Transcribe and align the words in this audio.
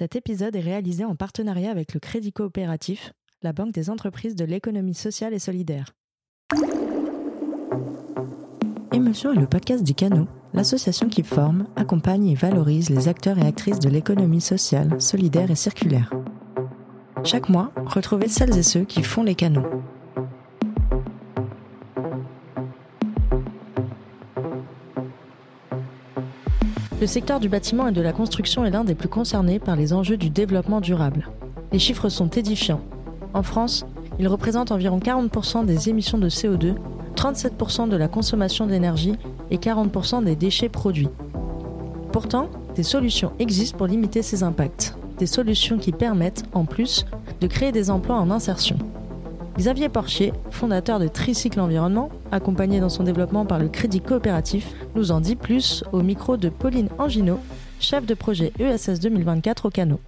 Cet 0.00 0.16
épisode 0.16 0.56
est 0.56 0.60
réalisé 0.60 1.04
en 1.04 1.14
partenariat 1.14 1.70
avec 1.70 1.92
le 1.92 2.00
Crédit 2.00 2.32
Coopératif, 2.32 3.12
la 3.42 3.52
banque 3.52 3.72
des 3.72 3.90
entreprises 3.90 4.34
de 4.34 4.46
l'économie 4.46 4.94
sociale 4.94 5.34
et 5.34 5.38
solidaire. 5.38 5.92
Émulsion 8.92 9.34
est 9.34 9.38
le 9.38 9.46
podcast 9.46 9.84
du 9.84 9.92
Canot, 9.92 10.26
l'association 10.54 11.10
qui 11.10 11.22
forme, 11.22 11.66
accompagne 11.76 12.28
et 12.28 12.34
valorise 12.34 12.88
les 12.88 13.08
acteurs 13.08 13.36
et 13.36 13.46
actrices 13.46 13.78
de 13.78 13.90
l'économie 13.90 14.40
sociale, 14.40 14.98
solidaire 15.02 15.50
et 15.50 15.54
circulaire. 15.54 16.10
Chaque 17.22 17.50
mois, 17.50 17.70
retrouvez 17.84 18.28
celles 18.28 18.56
et 18.56 18.62
ceux 18.62 18.84
qui 18.84 19.02
font 19.02 19.22
les 19.22 19.34
canaux. 19.34 19.66
Le 27.00 27.06
secteur 27.06 27.40
du 27.40 27.48
bâtiment 27.48 27.88
et 27.88 27.92
de 27.92 28.02
la 28.02 28.12
construction 28.12 28.66
est 28.66 28.70
l'un 28.70 28.84
des 28.84 28.94
plus 28.94 29.08
concernés 29.08 29.58
par 29.58 29.74
les 29.74 29.94
enjeux 29.94 30.18
du 30.18 30.28
développement 30.28 30.82
durable. 30.82 31.30
Les 31.72 31.78
chiffres 31.78 32.10
sont 32.10 32.28
édifiants. 32.28 32.82
En 33.32 33.42
France, 33.42 33.86
il 34.18 34.28
représente 34.28 34.70
environ 34.70 34.98
40% 34.98 35.64
des 35.64 35.88
émissions 35.88 36.18
de 36.18 36.28
CO2, 36.28 36.74
37% 37.16 37.88
de 37.88 37.96
la 37.96 38.06
consommation 38.06 38.66
d'énergie 38.66 39.14
et 39.50 39.56
40% 39.56 40.24
des 40.24 40.36
déchets 40.36 40.68
produits. 40.68 41.08
Pourtant, 42.12 42.50
des 42.74 42.82
solutions 42.82 43.32
existent 43.38 43.78
pour 43.78 43.86
limiter 43.86 44.20
ces 44.20 44.42
impacts. 44.42 44.94
Des 45.16 45.26
solutions 45.26 45.78
qui 45.78 45.92
permettent, 45.92 46.44
en 46.52 46.66
plus, 46.66 47.06
de 47.40 47.46
créer 47.46 47.72
des 47.72 47.90
emplois 47.90 48.16
en 48.16 48.30
insertion. 48.30 48.76
Xavier 49.60 49.90
Porchier, 49.90 50.32
fondateur 50.50 50.98
de 50.98 51.06
Tricycle 51.06 51.60
Environnement, 51.60 52.08
accompagné 52.32 52.80
dans 52.80 52.88
son 52.88 53.04
développement 53.04 53.44
par 53.44 53.58
le 53.58 53.68
Crédit 53.68 54.00
Coopératif, 54.00 54.72
nous 54.94 55.12
en 55.12 55.20
dit 55.20 55.36
plus 55.36 55.84
au 55.92 56.00
micro 56.00 56.38
de 56.38 56.48
Pauline 56.48 56.88
Angino, 56.96 57.38
chef 57.78 58.06
de 58.06 58.14
projet 58.14 58.54
ESS 58.58 59.00
2024 59.00 59.66
au 59.66 59.70
Canot. 59.70 60.00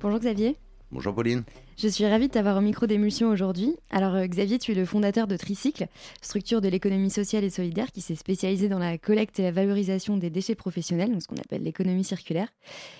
Bonjour 0.00 0.18
Xavier. 0.18 0.56
Bonjour 0.90 1.14
Pauline. 1.14 1.42
Je 1.82 1.88
suis 1.88 2.06
ravie 2.06 2.28
de 2.28 2.32
t'avoir 2.32 2.58
au 2.58 2.60
micro 2.60 2.86
d'émulsion 2.86 3.30
aujourd'hui. 3.30 3.74
Alors 3.88 4.14
euh, 4.14 4.26
Xavier, 4.26 4.58
tu 4.58 4.72
es 4.72 4.74
le 4.74 4.84
fondateur 4.84 5.26
de 5.26 5.34
Tricycle, 5.38 5.86
structure 6.20 6.60
de 6.60 6.68
l'économie 6.68 7.08
sociale 7.08 7.42
et 7.42 7.48
solidaire 7.48 7.90
qui 7.90 8.02
s'est 8.02 8.16
spécialisée 8.16 8.68
dans 8.68 8.78
la 8.78 8.98
collecte 8.98 9.40
et 9.40 9.44
la 9.44 9.50
valorisation 9.50 10.18
des 10.18 10.28
déchets 10.28 10.54
professionnels, 10.54 11.16
ce 11.22 11.26
qu'on 11.26 11.36
appelle 11.36 11.62
l'économie 11.62 12.04
circulaire. 12.04 12.48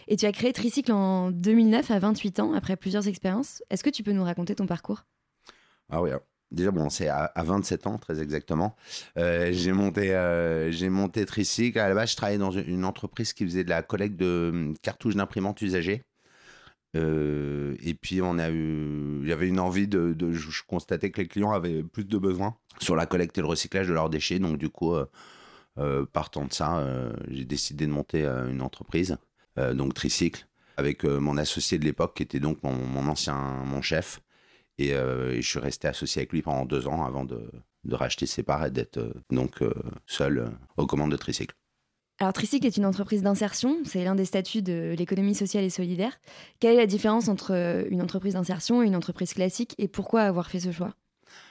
Et 0.08 0.16
tu 0.16 0.24
as 0.24 0.32
créé 0.32 0.54
Tricycle 0.54 0.92
en 0.92 1.30
2009 1.30 1.90
à 1.90 1.98
28 1.98 2.40
ans, 2.40 2.54
après 2.54 2.74
plusieurs 2.74 3.06
expériences. 3.06 3.62
Est-ce 3.68 3.84
que 3.84 3.90
tu 3.90 4.02
peux 4.02 4.12
nous 4.12 4.24
raconter 4.24 4.54
ton 4.54 4.64
parcours? 4.64 5.04
Ah 5.90 6.00
oui, 6.00 6.12
Déjà, 6.50 6.70
bon, 6.70 6.88
c'est 6.88 7.08
à, 7.08 7.30
27 7.36 7.86
ans, 7.86 7.98
très 7.98 8.22
exactement. 8.22 8.76
Euh, 9.18 9.50
j'ai 9.52 9.72
monté, 9.72 10.14
euh, 10.14 10.72
j'ai 10.72 10.88
monté 10.88 11.26
Tricycle. 11.26 11.78
À 11.78 11.90
la 11.90 11.94
base, 11.94 12.12
je 12.12 12.16
travaillais 12.16 12.38
dans 12.38 12.50
une 12.50 12.86
entreprise 12.86 13.34
qui 13.34 13.44
faisait 13.44 13.62
de 13.62 13.68
la 13.68 13.82
collecte 13.82 14.16
de 14.16 14.48
hum, 14.50 14.74
cartouches 14.80 15.16
d'imprimantes 15.16 15.60
usagées. 15.60 16.02
Euh, 16.96 17.76
et 17.82 17.94
puis 17.94 18.20
on 18.20 18.38
a 18.38 18.50
eu, 18.50 19.22
j'avais 19.24 19.46
une 19.46 19.60
envie 19.60 19.86
de, 19.86 20.16
je 20.32 20.62
constatais 20.66 21.10
que 21.10 21.20
les 21.20 21.28
clients 21.28 21.52
avaient 21.52 21.82
plus 21.82 22.04
de 22.04 22.18
besoins 22.18 22.56
sur 22.80 22.96
la 22.96 23.06
collecte 23.06 23.38
et 23.38 23.40
le 23.40 23.46
recyclage 23.46 23.88
de 23.88 23.92
leurs 23.92 24.10
déchets. 24.10 24.38
Donc 24.38 24.58
du 24.58 24.68
coup, 24.68 24.94
euh, 24.94 25.06
euh, 25.78 26.04
partant 26.04 26.44
de 26.44 26.52
ça, 26.52 26.84
j'ai 27.28 27.44
décidé 27.44 27.86
de 27.86 27.92
monter 27.92 28.24
une 28.24 28.62
entreprise, 28.62 29.18
donc 29.56 29.94
Tricycle, 29.94 30.46
avec 30.76 31.04
mon 31.04 31.36
associé 31.36 31.78
de 31.78 31.84
l'époque 31.84 32.16
qui 32.16 32.22
était 32.22 32.40
donc 32.40 32.62
mon, 32.62 33.06
ancien, 33.08 33.36
mon 33.64 33.82
chef. 33.82 34.20
Et, 34.78 34.90
je 34.90 35.46
suis 35.46 35.58
resté 35.58 35.88
associé 35.88 36.20
avec 36.20 36.32
lui 36.32 36.42
pendant 36.42 36.64
deux 36.64 36.88
ans 36.88 37.04
avant 37.04 37.24
de, 37.24 37.50
de 37.84 37.94
racheter 37.94 38.26
ses 38.26 38.42
parts 38.42 38.66
et 38.66 38.70
d'être 38.70 39.00
donc 39.30 39.62
seul 40.06 40.50
aux 40.76 40.86
commandes 40.86 41.12
de 41.12 41.16
Tricycle. 41.16 41.54
Alors 42.22 42.34
Tricycle 42.34 42.66
est 42.66 42.76
une 42.76 42.84
entreprise 42.84 43.22
d'insertion, 43.22 43.78
c'est 43.86 44.04
l'un 44.04 44.14
des 44.14 44.26
statuts 44.26 44.60
de 44.60 44.94
l'économie 44.96 45.34
sociale 45.34 45.64
et 45.64 45.70
solidaire. 45.70 46.20
Quelle 46.58 46.74
est 46.74 46.80
la 46.80 46.86
différence 46.86 47.28
entre 47.28 47.54
euh, 47.54 47.84
une 47.88 48.02
entreprise 48.02 48.34
d'insertion 48.34 48.82
et 48.82 48.86
une 48.86 48.94
entreprise 48.94 49.32
classique 49.32 49.74
et 49.78 49.88
pourquoi 49.88 50.20
avoir 50.20 50.50
fait 50.50 50.60
ce 50.60 50.70
choix? 50.70 50.94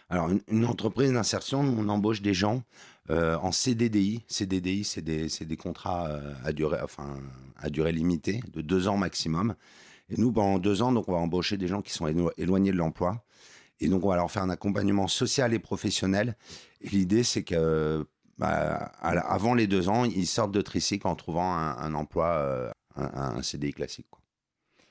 Alors 0.09 0.29
une, 0.29 0.65
entreprise 0.65 1.11
d'insertion, 1.11 1.61
on 1.61 1.89
embauche 1.89 2.21
des 2.21 2.35
gens 2.35 2.61
euh, 3.09 3.35
en 3.37 3.51
CDDI. 3.51 4.23
CDDI, 4.27 4.83
c'est 4.83 5.01
des, 5.01 5.57
contrats 5.57 6.07
euh, 6.07 6.33
à 6.45 6.51
durée, 6.51 6.77
à 7.57 7.69
durée 7.71 7.91
limitée, 7.91 8.39
de 8.53 8.61
deux 8.61 8.87
ans 8.87 8.97
maximum. 8.97 9.55
Et 10.09 10.21
nous, 10.21 10.31
pendant 10.31 10.59
deux 10.59 10.83
ans, 10.83 10.91
donc, 10.91 11.09
on 11.09 11.13
va 11.13 11.17
embaucher 11.17 11.57
des 11.57 11.67
gens 11.67 11.81
qui 11.81 11.93
sont 11.93 12.07
éloignés 12.37 12.71
de 12.71 12.77
l'emploi. 12.77 13.23
Et 13.79 13.87
donc, 13.87 14.05
on 14.05 14.09
va 14.09 14.17
leur 14.17 14.29
faire 14.29 14.43
un 14.43 14.49
accompagnement 14.51 15.07
social 15.07 15.51
et 15.53 15.59
professionnel. 15.59 16.35
Et 16.81 16.89
l'idée, 16.89 17.23
c'est 17.23 17.43
que 17.43 18.05
bah, 18.39 18.93
avant 19.01 19.53
les 19.53 19.67
deux 19.67 19.89
ans, 19.89 20.05
ils 20.05 20.25
sortent 20.25 20.53
de 20.53 20.61
tricycle 20.61 21.05
en 21.07 21.15
trouvant 21.15 21.53
un, 21.53 21.93
emploi, 21.93 22.27
euh, 22.27 22.71
un, 22.95 23.41
CDI 23.41 23.73
classique. 23.73 24.07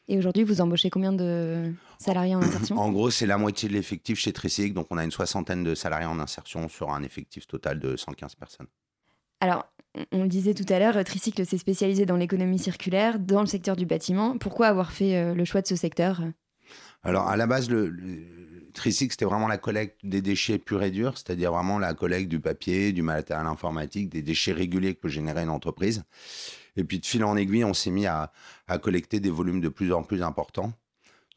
Et 0.06 0.18
aujourd'hui, 0.18 0.44
vous 0.44 0.60
embauchez 0.60 0.90
combien 0.90 1.12
de 1.12 1.72
salariés 1.98 2.34
en 2.34 2.42
insertion? 2.42 2.76
En 2.78 2.90
gros, 2.90 3.10
c'est 3.10 3.26
la 3.26 3.38
moitié 3.38 3.68
de 3.68 3.74
l'effectif 3.74 4.18
chez 4.18 4.32
Tricycle. 4.32 4.74
Donc, 4.74 4.86
on 4.90 4.98
a 4.98 5.04
une 5.04 5.10
soixantaine 5.10 5.64
de 5.64 5.74
salariés 5.74 6.06
en 6.06 6.18
insertion 6.18 6.68
sur 6.68 6.90
un 6.92 7.02
effectif 7.02 7.46
total 7.46 7.78
de 7.78 7.96
115 7.96 8.34
personnes. 8.34 8.68
Alors, 9.40 9.66
on 10.12 10.22
le 10.22 10.28
disait 10.28 10.54
tout 10.54 10.70
à 10.70 10.78
l'heure, 10.78 11.02
Tricycle 11.04 11.44
s'est 11.46 11.58
spécialisé 11.58 12.06
dans 12.06 12.16
l'économie 12.16 12.58
circulaire, 12.58 13.18
dans 13.18 13.40
le 13.40 13.46
secteur 13.46 13.76
du 13.76 13.86
bâtiment. 13.86 14.36
Pourquoi 14.38 14.68
avoir 14.68 14.92
fait 14.92 15.16
euh, 15.16 15.34
le 15.34 15.44
choix 15.44 15.62
de 15.62 15.66
ce 15.66 15.76
secteur? 15.76 16.22
Alors, 17.02 17.28
à 17.28 17.36
la 17.36 17.46
base, 17.46 17.70
le 17.70 17.90
Tricycle, 18.74 19.12
c'était 19.12 19.24
vraiment 19.24 19.48
la 19.48 19.58
collecte 19.58 20.04
des 20.04 20.22
déchets 20.22 20.58
purs 20.58 20.82
et 20.82 20.90
durs, 20.90 21.16
c'est-à-dire 21.16 21.52
vraiment 21.52 21.78
la 21.78 21.94
collecte 21.94 22.28
du 22.28 22.40
papier, 22.40 22.92
du 22.92 23.02
matériel 23.02 23.46
informatique, 23.46 24.08
des 24.08 24.22
déchets 24.22 24.52
réguliers 24.52 24.94
que 24.94 25.00
peut 25.00 25.08
générer 25.08 25.42
une 25.42 25.50
entreprise. 25.50 26.04
Et 26.76 26.84
puis 26.84 27.00
de 27.00 27.06
fil 27.06 27.24
en 27.24 27.36
aiguille, 27.36 27.64
on 27.64 27.74
s'est 27.74 27.90
mis 27.90 28.06
à, 28.06 28.32
collecter 28.80 29.20
des 29.20 29.30
volumes 29.30 29.60
de 29.60 29.68
plus 29.68 29.92
en 29.92 30.02
plus 30.02 30.22
importants, 30.22 30.72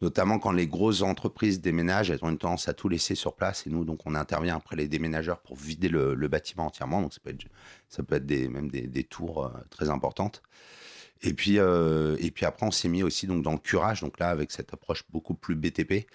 notamment 0.02 0.38
quand 0.38 0.52
les 0.52 0.68
grosses 0.68 1.02
entreprises 1.02 1.62
déménagent, 1.62 2.12
elles 2.12 2.24
ont 2.24 2.30
une 2.30 2.38
tendance 2.38 2.68
à 2.68 2.74
tout 2.74 2.90
laisser 2.90 3.16
sur 3.16 3.36
place. 3.36 3.66
Et 3.66 3.72
nous, 3.72 3.84
donc, 3.84 4.02
on 4.06 4.14
intervient 4.14 4.58
après 4.58 4.76
les 4.76 4.88
déménageurs 4.88 5.40
pour 5.42 5.56
vider 5.56 5.90
le, 5.90 6.16
bâtiment 6.28 6.68
entièrement. 6.68 7.02
Donc, 7.02 7.14
ça 7.14 7.20
peut 7.24 7.32
être, 7.32 7.46
ça 7.90 8.04
peut 8.04 8.16
être 8.16 8.32
même 8.50 8.70
des, 8.70 9.04
tours 9.04 9.46
euh, 9.46 9.50
très 9.70 9.90
importantes. 9.90 10.44
Et 11.24 11.34
puis, 11.34 11.60
euh, 11.60 12.18
et 12.20 12.32
puis 12.32 12.46
après, 12.46 12.66
on 12.66 12.72
s'est 12.72 12.90
mis 12.90 13.04
aussi 13.04 13.28
donc, 13.28 13.44
dans 13.44 13.54
le 13.54 13.60
curage, 13.60 14.02
donc 14.02 14.20
là, 14.20 14.30
avec 14.30 14.52
cette 14.52 14.74
approche 14.74 15.04
beaucoup 15.10 15.36
plus 15.36 15.56
BTP. 15.56 16.08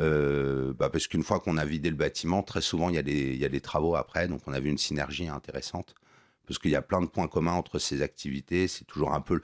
Euh, 0.00 0.72
bah 0.74 0.90
parce 0.90 1.06
qu'une 1.08 1.24
fois 1.24 1.40
qu'on 1.40 1.56
a 1.56 1.64
vidé 1.64 1.90
le 1.90 1.96
bâtiment, 1.96 2.42
très 2.42 2.60
souvent, 2.60 2.88
il 2.88 2.94
y, 2.94 2.98
a 3.44 3.48
des, 3.48 3.60
travaux 3.60 3.96
après. 3.96 4.28
Donc, 4.28 4.42
on 4.46 4.52
a 4.52 4.60
vu 4.60 4.70
une 4.70 4.78
synergie 4.78 5.28
intéressante. 5.28 5.94
Parce 6.46 6.58
qu'il 6.58 6.70
y 6.70 6.76
a 6.76 6.82
plein 6.82 7.00
de 7.00 7.06
points 7.06 7.28
communs 7.28 7.52
entre 7.52 7.78
ces 7.78 8.02
activités. 8.02 8.68
C'est 8.68 8.84
toujours 8.84 9.12
un 9.12 9.20
peu 9.20 9.40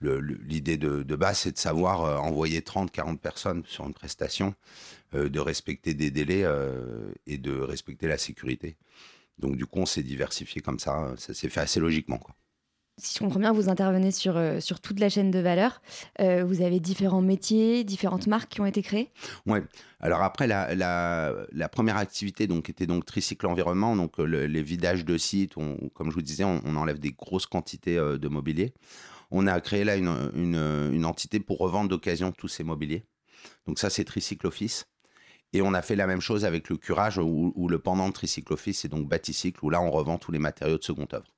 l'idée 0.00 0.76
de, 0.76 1.16
base, 1.16 1.38
c'est 1.38 1.52
de 1.52 1.58
savoir 1.58 2.04
euh, 2.04 2.16
envoyer 2.16 2.62
30, 2.62 2.90
40 2.90 3.20
personnes 3.20 3.62
sur 3.66 3.86
une 3.86 3.94
prestation, 3.94 4.54
euh, 5.14 5.28
de 5.28 5.38
respecter 5.38 5.94
des 5.94 6.10
délais 6.10 6.44
et 7.26 7.38
de 7.38 7.58
respecter 7.60 8.08
la 8.08 8.18
sécurité. 8.18 8.76
Donc, 9.38 9.56
du 9.56 9.66
coup, 9.66 9.80
on 9.80 9.86
s'est 9.86 10.02
diversifié 10.02 10.60
comme 10.60 10.78
ça. 10.78 11.14
Ça 11.16 11.34
s'est 11.34 11.48
fait 11.48 11.60
assez 11.60 11.80
logiquement. 11.80 12.20
Si 12.98 13.14
je 13.14 13.18
comprends 13.20 13.40
bien, 13.40 13.52
vous 13.52 13.68
intervenez 13.68 14.10
sur, 14.10 14.36
euh, 14.36 14.60
sur 14.60 14.80
toute 14.80 15.00
la 15.00 15.08
chaîne 15.08 15.30
de 15.30 15.38
valeur. 15.38 15.80
Euh, 16.20 16.44
vous 16.44 16.62
avez 16.62 16.78
différents 16.78 17.22
métiers, 17.22 17.84
différentes 17.84 18.26
marques 18.26 18.50
qui 18.50 18.60
ont 18.60 18.66
été 18.66 18.82
créées 18.82 19.10
Oui. 19.46 19.60
Alors 20.00 20.22
après, 20.22 20.46
la, 20.46 20.74
la, 20.74 21.68
première 21.68 21.96
activité 21.96 22.46
donc, 22.46 22.68
était 22.68 22.86
donc 22.86 23.06
Tricycle 23.06 23.46
Environnement, 23.46 23.96
donc 23.96 24.18
euh, 24.20 24.24
les 24.24 24.62
vidages 24.62 25.04
de 25.04 25.16
sites. 25.16 25.54
comme 25.94 26.10
je 26.10 26.14
vous 26.14 26.22
disais, 26.22 26.44
on, 26.44 26.76
enlève 26.76 26.98
des 26.98 27.12
grosses 27.12 27.46
quantités 27.46 27.96
de 27.96 28.28
mobilier. 28.28 28.74
On 29.30 29.46
a 29.46 29.58
créé 29.60 29.84
là 29.84 29.96
une, 29.96 30.30
une, 30.34 31.04
entité 31.06 31.40
pour 31.40 31.58
revendre 31.58 31.88
d'occasion 31.88 32.32
tous 32.32 32.48
ces 32.48 32.64
mobiliers. 32.64 33.04
Donc 33.66 33.78
ça, 33.78 33.90
c'est 33.90 34.04
Tricycle 34.04 34.46
Office. 34.46 34.86
Et 35.54 35.62
on 35.62 35.74
a 35.74 35.82
fait 35.82 35.96
la 35.96 36.06
même 36.06 36.20
chose 36.20 36.44
avec 36.44 36.68
le 36.68 36.76
curage, 36.76 37.18
ou 37.18 37.68
le 37.68 37.78
pendant 37.78 38.08
de 38.08 38.12
Tricycle 38.12 38.52
Office, 38.52 38.80
c'est 38.80 38.88
donc 38.88 39.08
Baticycle, 39.08 39.64
où 39.64 39.70
là, 39.70 39.80
on 39.80 39.90
revend 39.90 40.18
tous 40.18 40.32
les 40.32 40.38
matériaux 40.38 40.78
de 40.78 40.82
seconde 40.82 41.14
œuvre 41.14 41.31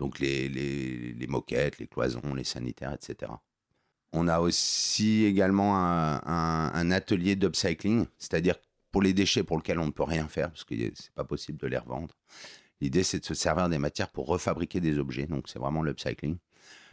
donc 0.00 0.18
les, 0.18 0.48
les, 0.48 1.26
moquettes, 1.26 1.78
les 1.78 1.86
cloisons, 1.86 2.34
les 2.34 2.42
sanitaires, 2.42 2.94
etc. 2.94 3.30
On 4.12 4.28
a 4.28 4.40
aussi 4.40 5.26
également 5.26 5.76
un, 5.76 6.90
atelier 6.90 7.36
d'upcycling, 7.36 8.06
c'est-à-dire 8.18 8.56
pour 8.90 9.02
les 9.02 9.12
déchets 9.12 9.44
pour 9.44 9.58
lesquels 9.58 9.78
on 9.78 9.86
ne 9.86 9.92
peut 9.92 10.02
rien 10.02 10.26
faire, 10.26 10.50
parce 10.50 10.64
que 10.64 10.74
c'est 10.74 11.12
pas 11.14 11.24
possible 11.24 11.58
de 11.58 11.66
les 11.66 11.76
revendre. 11.76 12.16
L'idée, 12.80 13.02
c'est 13.02 13.20
de 13.20 13.26
se 13.26 13.34
servir 13.34 13.68
des 13.68 13.76
matières 13.76 14.08
pour 14.08 14.26
refabriquer 14.26 14.80
des 14.80 14.98
objets, 14.98 15.26
donc 15.26 15.48
c'est 15.50 15.58
vraiment 15.58 15.82
l'upcycling. 15.82 16.38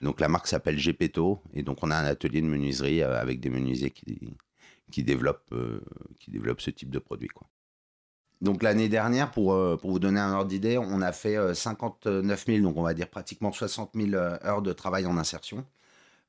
Donc 0.01 0.19
la 0.19 0.27
marque 0.27 0.47
s'appelle 0.47 0.77
Gepetto, 0.77 1.41
et 1.53 1.63
donc 1.63 1.81
on 1.83 1.91
a 1.91 1.95
un 1.95 2.05
atelier 2.05 2.41
de 2.41 2.47
menuiserie 2.47 3.01
euh, 3.03 3.19
avec 3.19 3.39
des 3.39 3.49
menuisiers 3.49 3.91
qui, 3.91 4.35
qui, 4.91 5.03
développent, 5.03 5.53
euh, 5.53 5.79
qui 6.19 6.29
ce 6.57 6.71
type 6.71 6.89
de 6.89 6.99
produit. 6.99 7.29
Quoi. 7.29 7.47
Donc 8.41 8.61
l'année 8.61 8.89
dernière, 8.89 9.31
pour, 9.31 9.53
euh, 9.53 9.77
pour 9.77 9.91
vous 9.91 9.99
donner 9.99 10.19
un 10.19 10.33
ordre 10.33 10.49
d'idée, 10.49 10.77
on 10.77 11.01
a 11.01 11.11
fait 11.11 11.37
59 11.55 12.05
euh, 12.05 12.53
000, 12.53 12.63
donc 12.63 12.77
on 12.77 12.83
va 12.83 12.93
dire 12.93 13.07
pratiquement 13.07 13.51
60 13.51 13.91
000 13.95 14.13
euh, 14.13 14.37
heures 14.45 14.61
de 14.61 14.73
travail 14.73 15.05
en 15.07 15.17
insertion. 15.17 15.65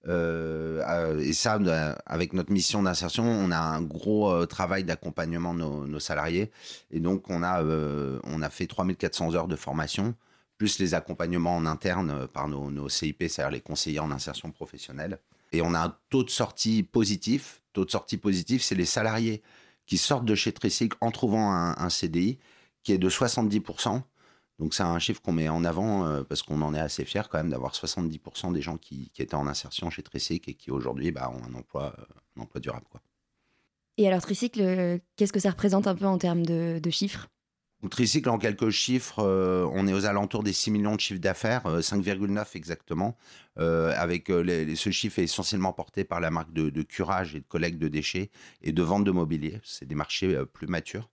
et 0.07 1.33
ça, 1.35 1.59
avec 2.07 2.33
notre 2.33 2.51
mission 2.51 2.83
d'insertion, 2.83 3.25
on 3.25 3.51
a 3.51 3.59
un 3.59 3.83
gros 3.83 4.47
travail 4.47 4.85
d'accompagnement 4.85 5.53
de 5.53 5.61
nos, 5.87 6.01
salariés. 6.01 6.51
Et 6.91 7.01
donc, 7.01 7.29
on 7.29 7.43
a, 7.43 7.63
on 8.25 8.41
a 8.41 8.49
fait 8.49 8.67
3400 8.67 9.35
heures 9.35 9.49
de 9.49 9.57
formation 9.57 10.15
plus 10.57 10.79
les 10.81 10.95
accompagnements 10.95 11.57
en 11.57 11.67
interne 11.67 12.27
par 12.27 12.49
nos, 12.49 12.71
nos 12.71 12.89
CIP, 12.89 13.25
c'est-à-dire 13.29 13.53
les 13.53 13.61
conseillers 13.61 14.01
en 14.01 14.11
insertion 14.11 14.51
professionnelle. 14.51 15.19
Et 15.53 15.63
on 15.63 15.73
a 15.75 15.81
un 15.81 15.97
taux 16.11 16.25
de 16.25 16.31
sortie 16.31 16.83
positif. 16.83 17.61
Taux 17.73 17.85
de 17.85 17.91
sortie 17.91 18.17
positif, 18.17 18.63
c'est 18.63 18.75
les 18.75 18.85
salariés 18.85 19.43
qui 19.89 19.97
sortent 19.97 20.27
de 20.27 20.35
chez 20.35 20.53
Tricycle 20.53 20.97
en 21.01 21.11
trouvant 21.11 21.51
un, 21.51 21.89
CDI 21.89 22.39
qui 22.85 22.93
est 22.93 22.99
de 22.99 23.09
70%. 23.09 24.03
Donc 24.59 24.75
c'est 24.75 24.83
un 24.83 24.99
chiffre 24.99 25.23
qu'on 25.23 25.33
met 25.33 25.49
en 25.49 25.65
avant 25.65 26.07
euh, 26.07 26.23
parce 26.23 26.43
qu'on 26.43 26.61
en 26.63 26.75
est 26.75 26.81
assez 26.81 27.05
fier 27.05 27.29
quand 27.29 27.39
même 27.39 27.49
d'avoir 27.49 27.73
70% 27.73 28.53
des 28.53 28.61
gens 28.61 28.77
qui, 28.77 29.11
étaient 29.19 29.35
en 29.35 29.47
insertion 29.47 29.89
chez 29.89 30.03
Tricycle 30.03 30.51
et 30.51 30.55
qui 30.55 30.71
aujourd'hui 30.71 31.11
bah, 31.11 31.33
ont 31.33 31.43
un 31.43 31.55
emploi, 31.55 31.95
euh, 31.99 32.61
durable. 32.61 32.85
Et 33.97 34.07
alors 34.07 34.21
Tricycle, 34.21 34.61
euh, 34.61 34.99
qu'est-ce 35.17 35.33
que 35.33 35.41
ça 35.41 35.51
représente 35.51 35.87
un 35.87 35.95
peu 35.95 36.07
en 36.07 36.19
termes 36.19 36.45
de 36.45 36.91
chiffres? 36.91 37.29
Tricycle, 37.87 38.29
en 38.29 38.39
quelques 38.39 38.71
chiffres, 38.71 39.21
euh, 39.21 39.69
on 39.73 39.87
est 39.87 39.93
aux 39.93 40.05
alentours 40.05 40.43
des 40.43 40.53
6 40.53 40.73
millions 40.73 40.97
de 40.97 41.01
chiffres 41.01 41.21
d'affaires, 41.21 41.63
5,9 41.65 42.39
euh, 42.39 42.45
exactement. 42.55 43.17
Euh, 43.61 43.93
avec 43.97 44.29
ce 44.29 44.91
chiffre 44.91 45.21
est 45.21 45.25
essentiellement 45.25 45.73
porté 45.73 46.03
par 46.03 46.21
la 46.21 46.31
marque 46.31 46.53
de, 46.53 46.83
curage 46.83 47.37
et 47.37 47.41
de 47.41 47.47
collecte 47.47 47.79
de 47.79 47.87
déchets 47.87 48.31
et 48.63 48.73
de 48.73 48.83
vente 48.83 49.05
de 49.05 49.13
mobilier. 49.13 49.61
C'est 49.63 49.87
des 49.87 49.95
marchés 49.95 50.37
plus 50.53 50.67
matures. 50.67 51.09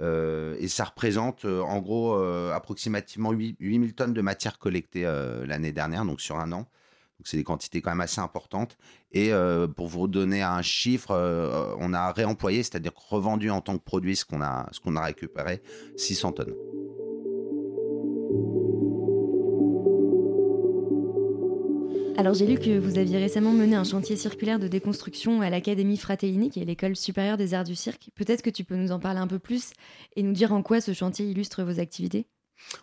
et 0.00 0.68
ça 0.68 0.84
représente 0.84 1.44
en 1.44 1.78
gros 1.80 2.14
approximativement 2.52 3.32
8, 3.32 3.58
000 3.60 3.84
tonnes 3.94 4.14
de 4.14 4.20
matière 4.22 4.58
collectée 4.58 5.02
l'année 5.46 5.72
dernière, 5.72 6.04
donc 6.04 6.20
sur 6.20 6.38
un 6.38 6.52
an 6.52 6.68
c'est 7.24 7.36
des 7.36 7.44
quantités 7.44 7.80
quand 7.80 7.90
même 7.90 8.00
assez 8.00 8.20
importantes. 8.20 8.76
Et 9.12 9.32
euh, 9.32 9.66
pour 9.66 9.88
vous 9.88 10.08
donner 10.08 10.42
un 10.42 10.62
chiffre, 10.62 11.10
euh, 11.10 11.74
on 11.78 11.92
a 11.92 12.12
réemployé, 12.12 12.62
c'est-à-dire 12.62 12.92
revendu 12.94 13.50
en 13.50 13.60
tant 13.60 13.76
que 13.76 13.84
produit 13.84 14.16
ce 14.16 14.24
qu'on 14.24 14.42
a, 14.42 14.68
ce 14.72 14.80
qu'on 14.80 14.96
a 14.96 15.02
récupéré, 15.02 15.62
600 15.96 16.32
tonnes. 16.32 16.54
Alors 22.18 22.34
j'ai 22.34 22.46
lu 22.46 22.58
que 22.58 22.78
vous 22.78 22.98
aviez 22.98 23.18
récemment 23.18 23.52
mené 23.52 23.74
un 23.74 23.84
chantier 23.84 24.16
circulaire 24.16 24.58
de 24.58 24.68
déconstruction 24.68 25.40
à 25.40 25.50
l'Académie 25.50 25.96
Fratellini, 25.96 26.50
qui 26.50 26.60
est 26.60 26.64
l'école 26.64 26.94
supérieure 26.94 27.36
des 27.38 27.54
arts 27.54 27.64
du 27.64 27.74
cirque. 27.74 28.10
Peut-être 28.14 28.42
que 28.42 28.50
tu 28.50 28.64
peux 28.64 28.76
nous 28.76 28.92
en 28.92 29.00
parler 29.00 29.18
un 29.18 29.26
peu 29.26 29.38
plus 29.38 29.72
et 30.14 30.22
nous 30.22 30.32
dire 30.32 30.52
en 30.52 30.62
quoi 30.62 30.80
ce 30.80 30.92
chantier 30.92 31.26
illustre 31.26 31.62
vos 31.64 31.80
activités? 31.80 32.26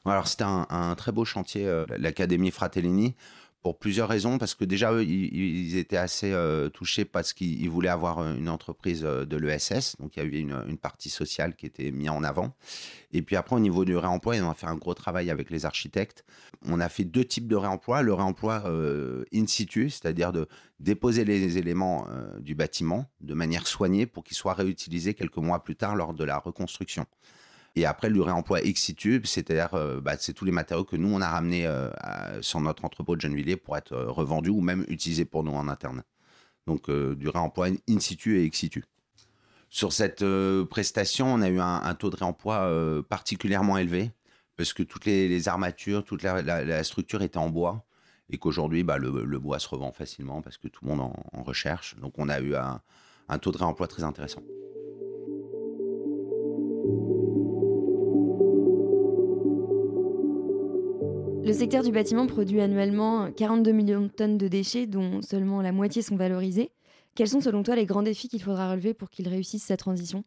Alors 0.04 0.28
c'était 0.28 0.46
un, 0.46 0.96
très 0.98 1.12
beau 1.12 1.26
chantier, 1.26 1.66
euh, 1.68 1.86
l'Académie 1.98 2.52
Fratellini 2.52 3.16
pour 3.62 3.78
plusieurs 3.78 4.08
raisons, 4.08 4.38
parce 4.38 4.56
que 4.56 4.64
déjà, 4.64 4.94
eux, 4.94 5.04
ils, 5.04 5.76
étaient 5.78 5.98
assez 5.98 6.32
euh, 6.32 6.70
touchés 6.70 7.04
parce 7.04 7.34
qu'ils 7.34 7.70
voulaient 7.70 7.90
avoir 7.90 8.20
euh, 8.20 8.34
une 8.36 8.48
entreprise 8.48 9.04
euh, 9.04 9.26
de 9.26 9.36
l'ESS, 9.36 9.98
donc 10.00 10.16
il 10.16 10.20
y 10.20 10.26
a 10.26 10.26
eu 10.26 10.38
une, 10.40 10.78
partie 10.78 11.10
sociale 11.10 11.56
qui 11.56 11.66
était 11.66 11.92
mise 11.92 12.10
en 12.10 12.24
avant. 12.24 12.56
Et 13.12 13.22
puis 13.22 13.36
après, 13.36 13.58
au 13.58 13.60
niveau 13.60 13.84
du 13.84 13.98
réemploi, 13.98 14.36
on 14.42 14.50
a 14.50 14.54
fait 14.54 14.68
un 14.68 14.76
gros 14.76 14.94
travail 14.94 15.30
avec 15.30 15.50
les 15.50 15.66
architectes. 15.66 16.24
On 16.66 16.80
a 16.80 16.88
fait 16.88 17.04
deux 17.04 17.26
types 17.26 17.48
de 17.48 17.56
réemploi. 17.58 18.02
Le 18.02 18.14
réemploi 18.14 18.64
in 19.34 19.48
situ, 19.48 19.90
c'est-à-dire 19.90 20.32
de 20.32 20.48
déposer 20.80 21.26
les 21.26 21.58
éléments 21.58 22.08
du 22.40 22.54
bâtiment 22.56 23.10
de 23.20 23.34
manière 23.34 23.66
soignée 23.68 24.06
pour 24.06 24.24
qu'ils 24.24 24.38
soient 24.38 24.54
réutilisés 24.54 25.16
quelques 25.16 25.38
mois 25.38 25.64
plus 25.64 25.76
tard 25.76 25.96
lors 25.96 26.14
de 26.14 26.24
la 26.24 26.38
reconstruction. 26.38 27.06
Et 27.80 27.86
après, 27.86 28.10
le 28.10 28.22
réemploi 28.22 28.62
ex 28.62 28.82
situ, 28.82 29.22
c'est-à-dire, 29.24 29.74
euh, 29.74 30.02
bah, 30.02 30.16
c'est 30.20 30.34
tous 30.34 30.44
les 30.44 30.52
matériaux 30.52 30.84
que 30.84 30.98
nous, 30.98 31.14
on 31.14 31.22
a 31.22 31.30
ramenés 31.30 31.66
euh, 31.66 31.90
sur 32.42 32.60
notre 32.60 32.84
entrepôt 32.84 33.16
de 33.16 33.22
Gennevilliers 33.22 33.56
pour 33.56 33.78
être 33.78 33.94
euh, 33.94 34.12
revendus 34.12 34.50
ou 34.50 34.60
même 34.60 34.84
utilisés 34.90 35.24
pour 35.24 35.46
nous 35.46 35.54
en 35.54 35.70
interne. 35.70 36.04
Donc, 36.68 36.92
du 36.92 37.30
réemploi 37.30 37.70
in 37.90 38.00
situ 38.00 38.38
et 38.38 38.44
ex 38.44 38.58
situ. 38.58 38.84
Sur 39.70 39.94
cette 39.94 40.24
prestation, 40.70 41.34
on 41.34 41.42
a 41.42 41.50
eu 41.50 41.60
un, 41.60 41.94
taux 41.96 42.12
de 42.12 42.16
réemploi 42.16 42.70
particulièrement 43.10 43.80
élevé 43.80 44.12
parce 44.56 44.74
que 44.74 44.84
toutes 44.84 45.06
les, 45.06 45.48
armatures, 45.48 46.04
toute 46.04 46.22
la, 46.22 46.84
structure 46.84 47.24
était 47.24 47.40
en 47.40 47.50
bois 47.50 47.86
et 48.30 48.38
qu'aujourd'hui, 48.38 48.84
bah, 48.84 49.00
le, 49.00 49.40
bois 49.40 49.58
se 49.58 49.68
revend 49.68 49.92
facilement 49.92 50.44
parce 50.44 50.58
que 50.58 50.68
tout 50.68 50.86
le 50.86 50.92
monde 50.92 51.12
en, 51.32 51.42
recherche. 51.42 51.96
Donc, 51.96 52.14
on 52.20 52.30
a 52.30 52.40
eu 52.40 52.54
un 52.56 53.38
taux 53.40 53.52
de 53.52 53.58
réemploi 53.58 53.88
très 53.88 54.04
intéressant. 54.04 54.44
Le 61.46 61.54
secteur 61.54 61.84
du 61.84 61.92
bâtiment 61.92 62.28
produit 62.28 62.62
annuellement 62.62 63.32
42 63.32 63.72
millions 63.72 64.02
de 64.02 64.08
tonnes 64.08 64.38
de 64.38 64.48
déchets, 64.48 64.86
dont 64.86 65.22
seulement 65.22 65.62
la 65.62 65.72
moitié 65.72 66.02
sont 66.02 66.16
valorisés. 66.16 66.72
Quels 67.16 67.30
sont 67.30 67.42
selon 67.42 67.64
toi 67.64 67.76
les 67.76 67.86
grands 67.86 68.04
défis 68.04 68.28
qu'il 68.30 68.42
faudra 68.42 68.72
relever 68.72 68.94
pour 68.94 69.10
qu'il 69.10 69.28
réussisse 69.28 69.64
sa 69.64 69.78
transition? 69.78 70.24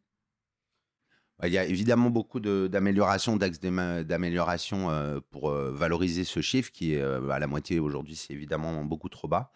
Bah, 1.38 1.48
il 1.48 1.54
y 1.54 1.58
a 1.58 1.64
évidemment 1.64 2.08
beaucoup 2.08 2.38
d'améliorations, 2.40 3.36
d'axes 3.36 3.58
d'amélioration 3.60 4.90
euh, 4.90 5.18
pour 5.30 5.50
euh, 5.50 5.72
valoriser 5.72 6.22
ce 6.24 6.40
chiffre 6.40 6.70
qui 6.70 6.94
est 6.94 7.02
à 7.02 7.06
euh, 7.06 7.20
bah, 7.20 7.38
la 7.38 7.48
moitié 7.48 7.80
aujourd'hui, 7.80 8.14
c'est 8.14 8.32
évidemment 8.32 8.84
beaucoup 8.84 9.08
trop 9.08 9.26
bas. 9.28 9.50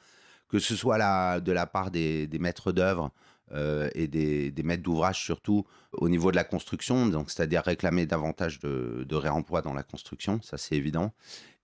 Que 0.49 0.59
ce 0.59 0.77
soit 0.77 1.41
de 1.41 1.53
la 1.53 1.67
part 1.67 1.91
des, 1.91 2.29
maîtres 2.39 2.73
d'œuvre 2.73 3.13
et 3.55 4.09
des, 4.09 4.63
maîtres 4.65 4.83
d'ouvrage 4.83 5.23
surtout 5.23 5.65
au 5.93 6.09
niveau 6.09 6.31
de 6.31 6.37
la 6.37 6.45
construction, 6.45 7.07
donc 7.07 7.31
c'est-à-dire 7.31 7.63
réclamer 7.63 8.05
davantage 8.05 8.59
de, 8.59 9.05
de, 9.09 9.17
réemploi 9.17 9.63
dans 9.63 9.73
la 9.73 9.85
construction, 9.85 10.41
ça 10.43 10.59
c'est 10.59 10.75
évident. 10.75 11.13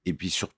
Et 0.06 0.14
puis 0.14 0.31
sur, 0.31 0.49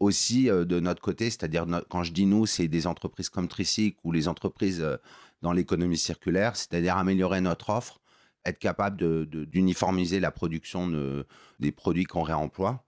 aussi 0.00 0.50
euh, 0.50 0.64
de 0.64 0.80
notre 0.80 1.02
côté, 1.02 1.26
c'est-à-dire 1.26 1.66
quand 1.88 2.02
je 2.02 2.12
dis 2.12 2.26
nous, 2.26 2.46
c'est 2.46 2.66
des 2.66 2.86
entreprises 2.86 3.28
comme 3.28 3.46
Tricyc 3.46 3.98
ou 4.02 4.12
les 4.12 4.26
entreprises 4.26 4.80
euh, 4.80 4.96
dans 5.42 5.52
l'économie 5.52 5.98
circulaire, 5.98 6.56
c'est-à-dire 6.56 6.96
améliorer 6.96 7.40
notre 7.40 7.70
offre, 7.70 8.00
être 8.44 8.58
capable 8.58 9.26
d'uniformiser 9.26 10.18
la 10.18 10.30
production 10.30 10.88
de, 10.88 11.26
des 11.60 11.72
produits 11.72 12.04
qu'on 12.04 12.22
réemploie, 12.22 12.84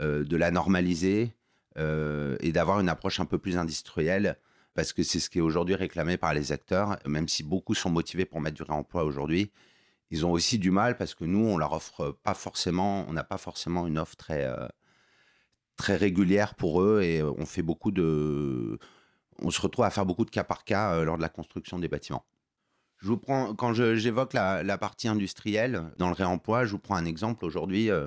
euh, 0.00 0.24
de 0.24 0.36
la 0.36 0.50
normaliser 0.50 1.32
et 2.40 2.50
d'avoir 2.50 2.80
une 2.80 2.88
approche 2.88 3.20
un 3.20 3.24
peu 3.24 3.38
plus 3.38 3.56
industrielle 3.56 4.36
parce 4.78 4.92
que 4.92 5.02
c'est 5.02 5.18
ce 5.18 5.28
qui 5.28 5.38
est 5.38 5.42
aujourd'hui 5.42 5.74
réclamé 5.74 6.16
par 6.16 6.32
les 6.34 6.52
acteurs, 6.52 7.00
même 7.04 7.26
si 7.26 7.42
beaucoup 7.42 7.74
sont 7.74 7.90
motivés 7.90 8.26
pour 8.26 8.40
mettre 8.40 8.56
du 8.56 8.62
réemploi 8.62 9.02
aujourd'hui. 9.02 9.50
Ils 10.12 10.24
ont 10.24 10.30
aussi 10.30 10.56
du 10.56 10.70
mal 10.70 10.96
parce 10.96 11.16
que 11.16 11.24
nous, 11.24 11.44
on 11.44 11.58
leur 11.58 11.72
offre 11.72 12.16
pas 12.22 12.34
forcément, 12.34 13.04
on 13.08 13.12
n'a 13.12 13.24
pas 13.24 13.38
forcément 13.38 13.88
une 13.88 13.98
offre 13.98 14.14
très, 14.14 14.46
très 15.74 15.96
régulière 15.96 16.54
pour 16.54 16.80
eux 16.80 17.00
et 17.02 17.20
euh, 17.22 17.32
on 17.38 17.44
fait 17.44 17.62
beaucoup 17.62 17.90
de. 17.90 18.78
On 19.42 19.50
se 19.50 19.60
retrouve 19.60 19.84
à 19.84 19.90
faire 19.90 20.06
beaucoup 20.06 20.24
de 20.24 20.30
cas 20.30 20.44
par 20.44 20.62
cas 20.62 20.92
euh, 20.94 21.04
lors 21.04 21.16
de 21.16 21.22
la 21.22 21.28
construction 21.28 21.80
des 21.80 21.88
bâtiments. 21.88 22.24
Je 22.98 23.08
vous 23.08 23.18
prends, 23.18 23.56
quand 23.56 23.72
j'évoque 23.72 24.32
la, 24.32 24.78
partie 24.78 25.08
industrielle 25.08 25.90
dans 25.98 26.06
le 26.06 26.14
réemploi, 26.14 26.66
je 26.66 26.70
vous 26.70 26.78
prends 26.78 26.94
un 26.94 27.04
exemple 27.04 27.44
aujourd'hui. 27.44 27.90
Euh, 27.90 28.06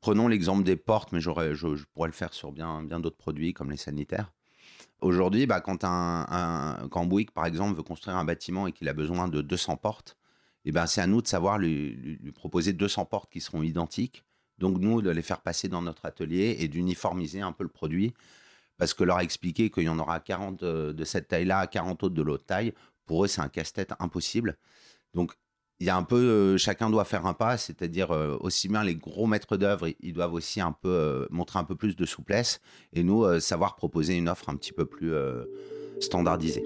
prenons 0.00 0.28
l'exemple 0.28 0.62
des 0.62 0.76
portes, 0.76 1.10
mais 1.10 1.20
je, 1.20 1.30
je, 1.54 1.84
pourrais 1.94 2.08
le 2.08 2.14
faire 2.14 2.32
sur 2.32 2.52
bien, 2.52 2.84
bien 2.84 3.00
d'autres 3.00 3.16
produits 3.16 3.54
comme 3.54 3.72
les 3.72 3.76
sanitaires. 3.76 4.32
Aujourd'hui, 5.00 5.46
bah, 5.46 5.60
quand 5.60 5.84
un, 5.84 6.26
un 6.28 7.04
Bouygues, 7.04 7.30
par 7.30 7.46
exemple, 7.46 7.76
veut 7.76 7.82
construire 7.82 8.16
un 8.16 8.24
bâtiment 8.24 8.66
et 8.66 8.72
qu'il 8.72 8.88
a 8.88 8.92
besoin 8.92 9.28
de 9.28 9.42
200 9.42 9.76
portes, 9.76 10.16
eh 10.64 10.72
ben, 10.72 10.86
c'est 10.86 11.00
à 11.00 11.06
nous 11.06 11.22
de 11.22 11.26
savoir 11.26 11.58
lui, 11.58 11.92
lui, 11.94 12.32
proposer 12.32 12.72
200 12.72 13.04
portes 13.04 13.30
qui 13.30 13.40
seront 13.40 13.62
identiques 13.62 14.24
donc 14.58 14.78
nous, 14.78 15.02
de 15.02 15.10
les 15.10 15.22
faire 15.22 15.40
passer 15.40 15.68
dans 15.68 15.82
notre 15.82 16.06
atelier 16.06 16.56
et 16.60 16.68
d'uniformiser 16.68 17.40
un 17.40 17.52
peu 17.52 17.64
le 17.64 17.70
produit, 17.70 18.14
parce 18.78 18.94
que 18.94 19.04
leur 19.04 19.20
expliquer 19.20 19.70
qu'il 19.70 19.84
y 19.84 19.88
en 19.88 19.98
aura 19.98 20.20
40 20.20 20.62
euh, 20.62 20.92
de 20.92 21.04
cette 21.04 21.28
taille-là, 21.28 21.66
40 21.66 22.02
autres 22.04 22.14
de 22.14 22.22
l'autre 22.22 22.46
taille, 22.46 22.72
pour 23.06 23.24
eux, 23.24 23.28
c'est 23.28 23.40
un 23.40 23.48
casse-tête 23.48 23.92
impossible. 24.00 24.56
Donc 25.14 25.34
il 25.80 25.86
y 25.86 25.90
a 25.90 25.96
un 25.96 26.02
peu, 26.02 26.16
euh, 26.16 26.56
chacun 26.56 26.88
doit 26.90 27.04
faire 27.04 27.26
un 27.26 27.34
pas, 27.34 27.56
c'est-à-dire 27.56 28.10
euh, 28.10 28.36
aussi 28.40 28.68
bien 28.68 28.82
les 28.82 28.94
gros 28.94 29.26
maîtres 29.26 29.56
d'œuvre, 29.56 29.88
ils 30.00 30.12
doivent 30.12 30.34
aussi 30.34 30.60
un 30.60 30.72
peu 30.72 31.26
montrer 31.30 31.58
un 31.58 31.64
peu 31.64 31.74
plus 31.74 31.96
de 31.96 32.06
souplesse, 32.06 32.60
et 32.92 33.02
nous, 33.02 33.40
savoir 33.40 33.76
proposer 33.76 34.14
une 34.14 34.28
offre 34.28 34.48
un 34.48 34.56
petit 34.56 34.72
peu 34.72 34.86
plus 34.86 35.12
standardisée. 36.00 36.64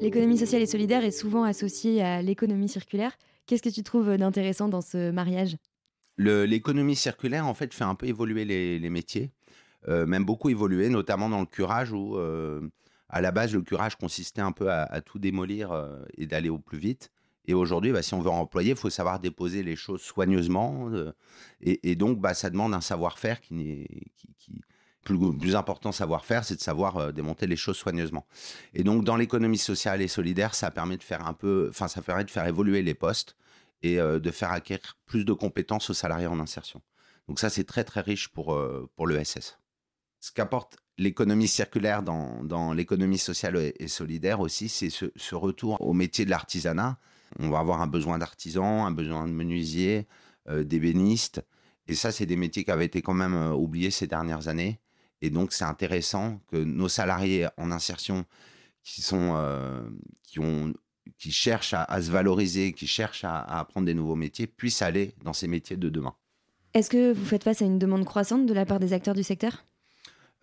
L'économie 0.00 0.38
sociale 0.38 0.62
et 0.62 0.66
solidaire 0.66 1.04
est 1.04 1.10
souvent 1.10 1.42
associée 1.42 2.02
à 2.02 2.22
l'économie 2.22 2.68
circulaire. 2.68 3.18
Qu'est-ce 3.46 3.62
que 3.62 3.68
tu 3.68 3.82
trouves 3.82 4.16
d'intéressant 4.16 4.68
dans 4.68 4.80
ce 4.80 5.10
mariage? 5.10 5.56
L'économie 6.18 6.96
circulaire, 6.96 7.46
en 7.46 7.54
fait, 7.54 7.72
fait 7.72 7.84
un 7.84 7.94
peu 7.94 8.06
évoluer 8.06 8.44
les, 8.44 8.90
métiers, 8.90 9.24
euh, 9.24 9.37
même 9.86 10.24
beaucoup 10.24 10.50
évoluer, 10.50 10.88
notamment 10.88 11.28
dans 11.28 11.40
le 11.40 11.46
curage 11.46 11.92
où, 11.92 12.16
euh, 12.16 12.60
à 13.08 13.20
la 13.20 13.30
base, 13.30 13.54
le 13.54 13.62
curage 13.62 13.96
consistait 13.96 14.40
un 14.40 14.52
peu 14.52 14.70
à, 14.70 15.00
tout 15.00 15.18
démolir 15.18 15.72
euh, 15.72 16.04
et 16.16 16.26
d'aller 16.26 16.50
au 16.50 16.58
plus 16.58 16.78
vite. 16.78 17.10
Et 17.46 17.54
aujourd'hui, 17.54 17.92
bah, 17.92 18.02
si 18.02 18.12
on 18.12 18.20
veut 18.20 18.30
employer, 18.30 18.70
il 18.70 18.76
faut 18.76 18.90
savoir 18.90 19.20
déposer 19.20 19.62
les 19.62 19.76
choses 19.76 20.02
soigneusement. 20.02 20.90
Et, 21.62 21.96
donc, 21.96 22.20
bah, 22.20 22.34
ça 22.34 22.50
demande 22.50 22.74
un 22.74 22.82
savoir-faire 22.82 23.40
qui, 23.40 23.86
qui, 24.16 24.34
qui, 24.36 24.60
plus, 25.16 25.56
important 25.56 25.92
savoir-faire, 25.92 26.44
c'est 26.44 26.56
de 26.56 26.60
savoir 26.60 26.96
euh, 26.96 27.12
démonter 27.12 27.46
les 27.46 27.56
choses 27.56 27.76
soigneusement. 27.76 28.26
Et 28.74 28.84
donc, 28.84 29.04
dans 29.04 29.16
l'économie 29.16 29.58
sociale 29.58 30.02
et 30.02 30.08
solidaire, 30.08 30.54
ça 30.54 30.70
permet 30.70 30.96
de 30.96 31.02
faire 31.02 31.26
un 31.26 31.34
peu, 31.34 31.68
enfin, 31.70 31.88
ça 31.88 32.02
permet 32.02 32.24
de 32.24 32.30
faire 32.30 32.46
évoluer 32.46 32.82
les 32.82 32.94
postes 32.94 33.36
et 33.82 34.00
euh, 34.00 34.18
de 34.18 34.30
faire 34.30 34.50
acquérir 34.50 34.96
plus 35.06 35.24
de 35.24 35.32
compétences 35.32 35.90
aux 35.90 35.94
salariés 35.94 36.26
en 36.26 36.40
insertion. 36.40 36.82
Donc 37.28 37.38
ça, 37.38 37.50
c'est 37.50 37.64
très 37.64 37.84
très 37.84 38.00
riche 38.00 38.28
pour, 38.28 38.54
euh, 38.54 38.88
pour 38.96 39.06
l'ESS. 39.06 39.58
Ce 40.20 40.32
qu'apporte 40.32 40.76
l'économie 40.96 41.48
circulaire 41.48 42.02
dans, 42.02 42.72
l'économie 42.72 43.18
sociale 43.18 43.72
et 43.78 43.88
solidaire 43.88 44.40
aussi, 44.40 44.68
c'est 44.68 44.90
ce, 44.90 45.34
retour 45.34 45.80
au 45.80 45.92
métier 45.92 46.24
de 46.24 46.30
l'artisanat. 46.30 46.98
On 47.38 47.50
va 47.50 47.60
avoir 47.60 47.80
un 47.80 47.86
besoin 47.86 48.18
d'artisans, 48.18 48.86
un 48.86 48.90
besoin 48.90 49.28
de 49.28 49.32
menuisiers, 49.32 50.08
d'ébénistes. 50.50 51.44
Et 51.86 51.94
ça, 51.94 52.10
c'est 52.10 52.26
des 52.26 52.36
métiers 52.36 52.64
qui 52.64 52.70
avaient 52.70 52.86
été 52.86 53.00
quand 53.00 53.14
même 53.14 53.52
oubliés 53.52 53.90
ces 53.90 54.06
dernières 54.06 54.48
années. 54.48 54.80
Et 55.22 55.30
donc, 55.30 55.52
c'est 55.52 55.64
intéressant 55.64 56.40
que 56.48 56.56
nos 56.56 56.88
salariés 56.88 57.46
en 57.56 57.70
insertion 57.70 58.24
qui, 58.82 59.02
sont, 59.02 59.36
qui, 60.24 60.40
ont, 60.40 60.72
qui 61.16 61.30
cherchent 61.30 61.74
à, 61.74 62.02
se 62.02 62.10
valoriser, 62.10 62.72
qui 62.72 62.86
cherchent 62.86 63.24
à, 63.24 63.38
à 63.38 63.60
apprendre 63.60 63.86
des 63.86 63.94
nouveaux 63.94 64.16
métiers, 64.16 64.48
puissent 64.48 64.82
aller 64.82 65.14
dans 65.22 65.32
ces 65.32 65.46
métiers 65.46 65.76
de 65.76 65.88
demain. 65.88 66.14
Est-ce 66.74 66.90
que 66.90 67.12
vous 67.12 67.24
faites 67.24 67.44
face 67.44 67.62
à 67.62 67.64
une 67.64 67.78
demande 67.78 68.04
croissante 68.04 68.46
de 68.46 68.54
la 68.54 68.66
part 68.66 68.78
des 68.78 68.92
acteurs 68.92 69.14
du 69.14 69.22
secteur? 69.22 69.64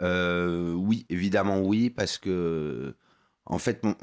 Euh, 0.01 0.73
Oui, 0.73 1.05
évidemment 1.09 1.61
oui, 1.61 1.89
parce 1.89 2.17
que 2.17 2.95
en 3.45 3.59
fait, 3.59 3.81
bon, 3.83 3.95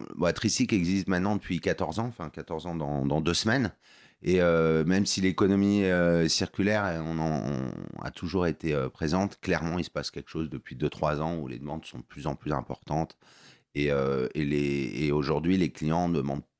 existe 0.71 1.09
maintenant 1.09 1.35
depuis 1.37 1.61
14 1.61 1.99
ans, 1.99 2.07
enfin 2.07 2.31
14 2.31 2.67
ans 2.67 2.75
dans, 2.77 3.21
deux 3.21 3.35
semaines. 3.35 3.73
Et 4.23 4.41
euh, 4.41 4.85
même 4.85 5.05
si 5.05 5.21
l'économie 5.21 5.85
euh, 5.85 6.29
circulaire 6.29 7.03
on, 7.05 7.73
a 8.01 8.11
toujours 8.13 8.47
été 8.47 8.77
présente, 8.93 9.41
clairement, 9.41 9.79
il 9.79 9.85
se 9.85 9.91
passe 9.91 10.13
quelque 10.13 10.31
chose 10.31 10.49
depuis 10.49 10.77
2-3 10.77 11.21
ans 11.21 11.37
où 11.39 11.49
les 11.49 11.59
demandes 11.59 11.85
sont 11.85 11.99
de 11.99 12.05
plus 12.05 12.27
en 12.29 12.37
plus 12.37 12.53
importantes. 12.53 13.17
Et, 13.75 13.91
aujourd'hui, 15.13 15.57
les 15.57 15.73
clients 15.73 16.13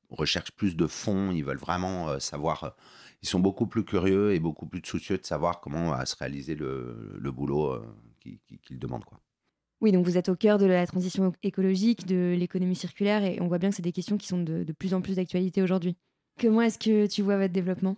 recherchent 0.09 0.51
plus 0.51 0.75
de 0.75 0.87
fonds, 0.87 1.31
ils 1.31 1.43
veulent 1.43 1.57
vraiment 1.57 2.19
savoir 2.19 2.75
ils 3.21 3.29
sont 3.29 3.39
beaucoup 3.39 3.67
plus 3.67 3.85
curieux 3.85 4.33
et 4.33 4.39
beaucoup 4.39 4.65
plus 4.65 4.81
soucieux 4.83 5.17
de 5.17 5.25
savoir 5.25 5.61
comment 5.61 5.91
va 5.91 6.05
se 6.05 6.17
réaliser 6.17 6.55
le 6.55 7.31
boulot 7.31 7.81
euh, 8.27 8.55
qu'ils 8.63 8.79
demandent. 8.79 9.05
Quoi. 9.05 9.19
Oui, 9.81 9.91
donc 9.91 10.05
vous 10.05 10.17
êtes 10.17 10.29
au 10.29 10.35
cœur 10.35 10.57
de 10.57 10.65
la 10.65 10.87
transition 10.87 11.33
écologique, 11.43 12.05
de 12.05 12.35
l'économie 12.37 12.75
circulaire, 12.75 13.23
et 13.23 13.39
on 13.41 13.47
voit 13.47 13.57
bien 13.57 13.69
que 13.69 13.75
c'est 13.75 13.81
des 13.81 13.91
questions 13.91 14.17
qui 14.17 14.27
sont 14.27 14.41
de, 14.41 14.63
de 14.63 14.73
plus 14.73 14.93
en 14.93 15.01
plus 15.01 15.17
d'actualité 15.17 15.61
aujourd'hui. 15.61 15.97
Comment 16.39 16.61
est-ce 16.61 16.79
que 16.79 17.05
tu 17.07 17.21
vois 17.21 17.37
votre 17.37 17.53
développement? 17.53 17.97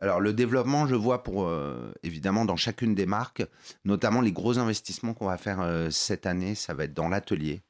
Alors 0.00 0.20
le 0.20 0.32
développement, 0.32 0.86
je 0.86 0.94
vois 0.94 1.22
pour 1.24 1.46
euh, 1.46 1.92
évidemment 2.02 2.44
dans 2.44 2.56
chacune 2.56 2.94
des 2.94 3.06
marques, 3.06 3.44
notamment 3.84 4.20
les 4.20 4.32
gros 4.32 4.58
investissements 4.58 5.12
qu'on 5.12 5.26
va 5.26 5.38
faire 5.38 5.60
euh, 5.60 5.90
cette 5.90 6.26
année, 6.26 6.54
ça 6.54 6.74
va 6.74 6.84
être 6.84 6.94
dans 6.94 7.08
l'atelier. 7.08 7.62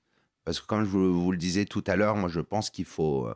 Parce 0.45 0.61
que 0.61 0.67
comme 0.67 0.85
je 0.85 0.91
vous, 0.91 1.33
le 1.33 1.39
disais 1.39 1.65
tout 1.65 1.85
à 1.87 1.97
l'heure, 1.97 2.17
moi 2.17 2.29
je 2.29 2.41
pense 2.41 2.71
qu'il 2.71 2.85
faut 2.85 3.29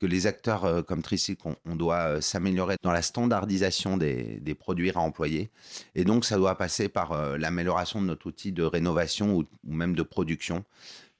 que 0.00 0.06
les 0.06 0.26
acteurs 0.26 0.64
euh, 0.64 0.82
comme 0.82 1.02
Tricycle, 1.02 1.54
on, 1.66 1.76
doit 1.76 2.16
euh, 2.16 2.20
s'améliorer 2.20 2.76
dans 2.82 2.90
la 2.90 3.02
standardisation 3.02 3.98
des, 3.98 4.56
produits 4.58 4.90
à 4.90 4.98
employer. 4.98 5.50
Et 5.94 6.04
donc, 6.04 6.24
ça 6.24 6.36
doit 6.36 6.56
passer 6.56 6.88
par 6.88 7.12
euh, 7.12 7.36
l'amélioration 7.36 8.00
de 8.00 8.06
notre 8.06 8.26
outil 8.26 8.50
de 8.50 8.62
rénovation 8.62 9.36
ou, 9.36 9.44
même 9.62 9.94
de 9.94 10.02
production. 10.02 10.64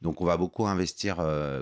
Donc, 0.01 0.23
on 0.23 0.25
va 0.25 0.39
beaucoup 0.39 0.67
investir, 0.67 1.17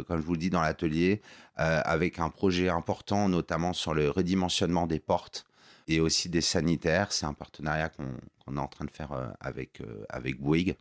comme 0.06 0.20
je 0.20 0.24
vous 0.24 0.34
le 0.34 0.38
dis, 0.38 0.48
dans 0.48 0.60
l'atelier, 0.60 1.22
avec 1.56 2.20
un 2.20 2.30
projet 2.30 2.68
important, 2.68 3.28
notamment 3.28 3.72
sur 3.72 3.94
le 3.94 4.10
redimensionnement 4.10 4.86
des 4.86 5.00
portes 5.00 5.44
et 5.88 5.98
aussi 5.98 6.28
des 6.28 6.40
sanitaires. 6.40 7.10
C'est 7.10 7.26
un 7.26 7.32
partenariat 7.34 7.88
qu'on 7.88 8.56
est 8.56 8.60
en 8.60 8.68
train 8.68 8.84
de 8.84 8.92
faire 8.92 9.34
avec, 9.40 9.82
avec 10.08 10.40
Bouygues. 10.40 10.76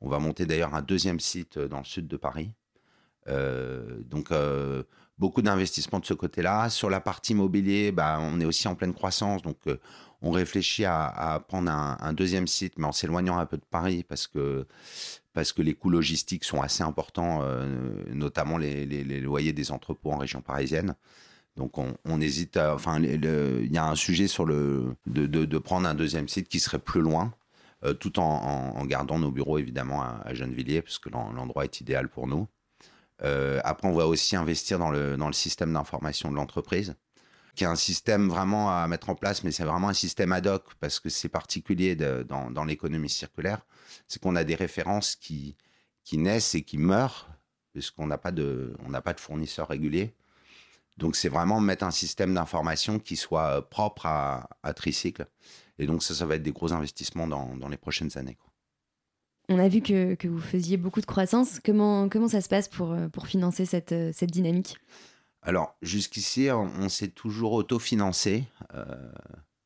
On 0.00 0.08
va 0.08 0.18
monter 0.18 0.46
d'ailleurs 0.46 0.74
un 0.74 0.82
deuxième 0.82 1.20
site 1.20 1.60
dans 1.60 1.78
le 1.78 1.84
sud 1.84 2.08
de 2.08 2.16
Paris. 2.16 2.50
donc, 3.28 4.32
beaucoup 5.20 5.42
d'investissements 5.42 6.00
de 6.00 6.06
ce 6.06 6.14
côté-là. 6.14 6.70
Sur 6.70 6.88
la 6.88 7.00
partie 7.00 7.32
immobilier, 7.32 7.92
bah, 7.92 8.18
on 8.20 8.40
est 8.40 8.46
aussi 8.46 8.66
en 8.66 8.74
pleine 8.74 8.94
croissance, 8.94 9.42
donc 9.42 9.58
euh, 9.66 9.76
on 10.22 10.30
réfléchit 10.30 10.86
à, 10.86 11.44
prendre 11.46 11.70
un, 11.70 12.12
deuxième 12.14 12.46
site, 12.46 12.74
mais 12.78 12.86
en 12.86 12.92
s'éloignant 12.92 13.38
un 13.38 13.46
peu 13.46 13.56
de 13.56 13.64
Paris 13.70 14.04
parce 14.06 14.26
que 14.26 14.66
parce 15.32 15.52
que 15.52 15.62
les 15.62 15.74
coûts 15.74 15.90
logistiques 15.90 16.44
sont 16.44 16.60
assez 16.60 16.82
importants, 16.82 17.40
euh, 17.42 18.04
notamment 18.12 18.58
les, 18.58 18.84
loyers 19.20 19.52
des 19.52 19.70
entrepôts 19.70 20.10
en 20.10 20.18
région 20.18 20.42
parisienne. 20.42 20.94
Donc 21.56 21.78
on, 21.78 22.20
hésite, 22.20 22.56
enfin 22.56 23.00
il 23.02 23.72
y 23.72 23.78
a 23.78 23.86
un 23.86 23.94
sujet 23.94 24.26
sur 24.26 24.44
le 24.44 24.94
de, 25.06 25.58
prendre 25.58 25.88
un 25.88 25.94
deuxième 25.94 26.28
site 26.28 26.48
qui 26.48 26.60
serait 26.60 26.78
plus 26.78 27.00
loin, 27.02 27.32
euh, 27.84 27.94
tout 27.94 28.18
en, 28.18 28.84
gardant 28.86 29.18
nos 29.18 29.30
bureaux 29.30 29.58
évidemment 29.58 30.02
à, 30.02 30.20
à 30.24 30.34
Gennevilliers, 30.34 30.82
parce 30.82 30.98
que 30.98 31.10
l'endroit 31.10 31.64
est 31.64 31.80
idéal 31.80 32.08
pour 32.08 32.26
nous. 32.26 32.46
Euh, 33.22 33.60
après, 33.64 33.88
on 33.88 33.92
va 33.92 34.06
aussi 34.06 34.36
investir 34.36 34.78
dans 34.78 34.90
le, 34.90 35.16
dans 35.16 35.26
le 35.26 35.32
système 35.32 35.72
d'information 35.72 36.30
de 36.30 36.36
l'entreprise, 36.36 36.94
qui 37.54 37.64
est 37.64 37.66
un 37.66 37.76
système 37.76 38.28
vraiment 38.28 38.70
à 38.70 38.86
mettre 38.88 39.10
en 39.10 39.14
place, 39.14 39.44
mais 39.44 39.50
c'est 39.50 39.64
vraiment 39.64 39.88
un 39.88 39.94
système 39.94 40.32
ad 40.32 40.46
hoc 40.46 40.64
parce 40.80 41.00
que 41.00 41.08
c'est 41.08 41.28
particulier 41.28 41.96
dans, 41.96 42.50
dans 42.50 42.64
l'économie 42.64 43.10
circulaire. 43.10 43.66
C'est 44.06 44.22
qu'on 44.22 44.36
a 44.36 44.44
des 44.44 44.54
références 44.54 45.16
qui, 45.16 45.56
qui 46.04 46.16
naissent 46.16 46.54
et 46.54 46.62
qui 46.62 46.78
meurent, 46.78 47.28
puisqu'on 47.72 48.06
n'a 48.06 48.18
pas, 48.18 48.32
de, 48.32 48.74
on 48.86 48.92
pas 49.00 49.12
de 49.12 49.20
fournisseurs 49.20 49.68
réguliers. 49.68 50.14
Donc, 50.96 51.16
c'est 51.16 51.28
vraiment 51.28 51.60
mettre 51.60 51.84
un 51.84 51.90
système 51.90 52.34
d'information 52.34 52.98
qui 52.98 53.16
soit 53.16 53.68
propre 53.70 54.06
à, 54.06 54.48
à 54.62 54.72
Tricycle. 54.74 55.26
Et 55.78 55.86
donc, 55.86 56.02
ça, 56.02 56.14
ça 56.14 56.26
va 56.26 56.36
être 56.36 56.42
des 56.42 56.52
gros 56.52 56.72
investissements 56.72 57.26
dans, 57.26 57.56
dans 57.56 57.68
les 57.68 57.78
prochaines 57.78 58.16
années. 58.18 58.38
On 59.52 59.58
a 59.58 59.66
vu 59.66 59.80
que, 59.80 60.14
que, 60.14 60.28
vous 60.28 60.40
faisiez 60.40 60.76
beaucoup 60.76 61.00
de 61.00 61.06
croissance. 61.06 61.58
Comment, 61.64 62.08
comment 62.08 62.28
ça 62.28 62.40
se 62.40 62.48
passe 62.48 62.68
pour, 62.68 62.92
euh, 62.92 63.08
pour 63.08 63.26
financer 63.26 63.66
cette, 63.66 63.90
euh, 63.90 64.12
cette 64.14 64.30
dynamique? 64.30 64.76
Alors, 65.42 65.74
jusqu'ici, 65.82 66.48
on, 66.52 66.88
s'est 66.88 67.08
toujours 67.08 67.54
autofinancé. 67.54 68.44
Euh, 68.74 68.84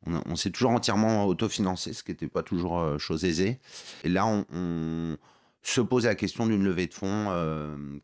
on, 0.06 0.36
s'est 0.36 0.50
toujours 0.50 0.70
entièrement 0.70 1.26
autofinancé, 1.26 1.92
ce 1.92 2.02
qui 2.02 2.12
n'était 2.12 2.28
pas 2.28 2.42
toujours 2.42 2.98
chose 2.98 3.24
aisée. 3.24 3.58
Et 4.04 4.08
là, 4.08 4.24
on, 4.26 5.16
se 5.62 5.80
pose 5.80 6.04
la 6.04 6.14
question 6.14 6.46
d'une 6.46 6.62
levée 6.62 6.86
de 6.86 6.94
fonds 6.94 7.26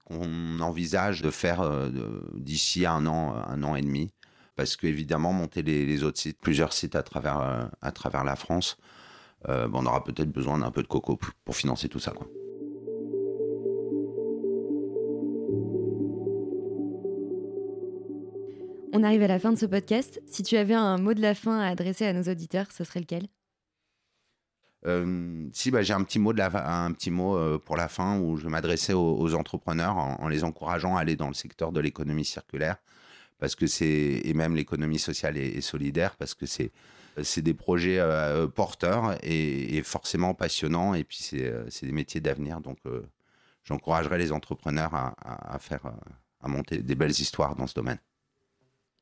qu'on 0.05 0.61
envisage 0.61 1.23
de 1.23 1.31
faire 1.31 1.63
d'ici 2.35 2.87
un 2.87 3.07
an, 3.07 3.37
un 3.37 3.63
an 3.63 3.77
et 3.77 3.83
demi. 3.83 4.11
Parce 4.57 4.77
qu'évidemment, 4.77 5.33
monter 5.33 5.63
les, 5.63 5.87
les, 5.87 6.03
autres 6.03 6.19
sites, 6.19 6.41
plusieurs 6.41 6.73
sites 6.73 6.97
à 6.97 7.05
travers, 7.05 7.71
à 7.81 7.93
travers 7.93 8.25
la 8.25 8.35
France, 8.35 8.79
euh, 9.49 9.69
on 9.73 9.87
aura 9.87 10.05
peut-être 10.05 10.31
besoin 10.31 10.59
d'un 10.59 10.71
peu 10.71 10.83
de 10.83 10.89
coco 10.89 11.19
pour 11.45 11.57
financer 11.57 11.89
tout 11.89 11.99
ça. 11.99 12.13
Quoi. 12.13 12.27
On 18.93 19.03
arrive 19.03 19.23
à 19.23 19.29
la 19.29 19.39
fin 19.39 19.53
de 19.53 19.59
ce 19.59 19.67
podcast. 19.67 20.21
Si 20.27 20.43
tu 20.43 20.57
avais 20.57 20.75
un 20.75 20.99
mot 20.99 21.15
de 21.15 21.23
la 21.23 21.35
fin 21.35 21.61
à 21.61 21.69
adresser 21.69 22.07
à 22.07 22.13
nos 22.13 22.25
auditeurs, 22.25 22.67
ce 22.73 22.85
serait 22.85 23.01
lequel? 23.01 23.29
Euh, 24.87 25.49
si 25.53 25.71
bah, 25.71 25.83
j'ai 25.83 25.93
un 25.93 26.03
petit 26.03 26.19
mot 26.19 26.33
de 26.33 26.39
la, 26.39 26.85
un 26.85 26.93
petit 26.93 27.11
mot 27.11 27.37
euh, 27.37 27.59
pour 27.59 27.77
la 27.77 27.89
fin 27.89 28.19
où 28.19 28.37
je 28.37 28.45
vais 28.45 28.49
m'adresser 28.49 28.95
aux, 28.95 29.35
entrepreneurs 29.35 29.97
en, 29.97 30.27
les 30.29 30.43
encourageant 30.43 30.97
à 30.97 31.01
aller 31.01 31.17
dans 31.17 31.29
le 31.29 31.35
secteur 31.35 31.71
de 31.71 31.81
l'économie 31.81 32.25
circulaire 32.25 32.77
parce 33.41 33.57
que 33.57 33.67
c'est 33.67 34.21
et 34.25 34.35
même 34.35 34.55
l'économie 34.55 34.99
sociale 34.99 35.37
et 35.37 35.61
solidaire 35.61 36.15
parce 36.17 36.35
que 36.35 36.47
c'est 36.47 36.71
c'est 37.23 37.43
des 37.43 37.55
projets 37.55 37.99
euh, 37.99 38.47
porteurs 38.47 39.17
et, 39.23 39.83
forcément 39.83 40.35
passionnants. 40.35 40.95
Et 40.95 41.05
puis, 41.05 41.19
c'est 41.21 41.45
euh, 41.45 41.65
des 41.83 41.93
métiers 41.93 42.21
d'avenir. 42.21 42.61
Donc, 42.61 42.79
euh, 42.87 43.03
j'encouragerais 43.65 44.19
les 44.19 44.33
entrepreneurs 44.33 44.95
à, 44.95 45.59
faire, 45.59 45.83
à 46.41 46.49
monter 46.49 46.79
des 46.79 46.95
belles 46.95 47.11
histoires 47.11 47.57
dans 47.57 47.67
ce 47.67 47.75
domaine. 47.75 47.99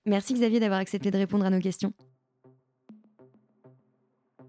Merci 0.07 0.35
Xavier 0.35 0.61
d'avoir 0.61 0.81
accepté 0.81 1.11
de 1.11 1.19
répondre 1.19 1.45
à 1.45 1.51
nos 1.51 1.61
questions. 1.61 1.93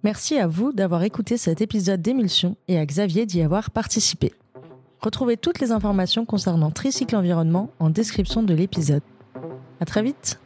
Merci 0.03 0.37
à 0.37 0.47
vous 0.47 0.71
d'avoir 0.71 1.03
écouté 1.03 1.37
cet 1.37 1.59
épisode 1.59 2.01
d'Émulsion 2.01 2.55
et 2.69 2.77
à 2.79 2.85
Xavier 2.85 3.25
d'y 3.25 3.41
avoir 3.41 3.69
participé. 3.69 4.33
Retrouvez 5.01 5.35
toutes 5.35 5.59
les 5.59 5.71
informations 5.71 6.25
concernant 6.25 6.71
Tricycle 6.71 7.15
Environnement 7.15 7.71
en 7.79 7.89
description 7.89 8.41
de 8.41 8.53
l'épisode. 8.53 9.03
À 9.79 9.85
très 9.85 10.01
vite! 10.03 10.39